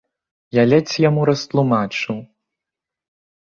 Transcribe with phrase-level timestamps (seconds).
[0.57, 2.17] Я ледзь яму растлумачыў.